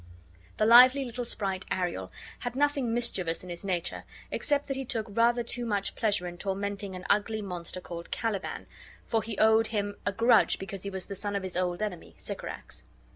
The 0.57 0.65
lively 0.65 1.05
little 1.05 1.25
sprite 1.25 1.63
Ariel 1.69 2.11
had 2.39 2.55
nothing 2.55 2.91
mischievous 2.91 3.43
in 3.43 3.49
his 3.51 3.63
nature, 3.63 4.03
except 4.31 4.65
that 4.65 4.75
he 4.75 4.83
took 4.83 5.05
rather 5.11 5.43
too 5.43 5.63
much 5.63 5.93
pleasure 5.93 6.25
in 6.25 6.39
tormenting 6.39 6.95
an 6.95 7.05
ugly 7.07 7.39
monster 7.39 7.79
called 7.81 8.09
Caliban, 8.09 8.65
for 9.05 9.21
be 9.21 9.37
owed 9.37 9.67
him 9.67 9.97
a 10.03 10.11
grudge 10.11 10.57
because 10.57 10.81
he 10.81 10.89
was 10.89 11.05
the 11.05 11.13
son 11.13 11.35
of 11.35 11.43
his 11.43 11.55
old 11.55 11.83
enemy 11.83 12.15
Sycorax. 12.17 12.83